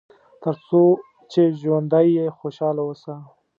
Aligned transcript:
تر 0.43 0.55
څو 0.67 0.81
چې 1.31 1.41
ژوندی 1.59 2.07
یې 2.17 2.25
خوشاله 2.37 2.81
اوسه. 2.85 3.13